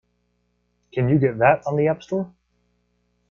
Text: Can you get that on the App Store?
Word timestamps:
Can 0.91 1.09
you 1.09 1.19
get 1.19 1.37
that 1.37 1.63
on 1.67 1.75
the 1.75 1.87
App 1.87 2.01
Store? 2.01 2.33